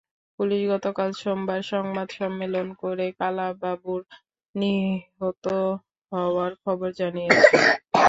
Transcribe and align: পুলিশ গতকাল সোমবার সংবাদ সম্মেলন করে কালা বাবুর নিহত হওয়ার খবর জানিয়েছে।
পুলিশ 0.39 0.61
গতকাল 0.71 1.09
সোমবার 1.21 1.61
সংবাদ 1.71 2.07
সম্মেলন 2.17 2.67
করে 2.81 3.05
কালা 3.19 3.47
বাবুর 3.61 4.01
নিহত 4.55 5.45
হওয়ার 6.11 6.51
খবর 6.63 6.89
জানিয়েছে। 6.99 7.55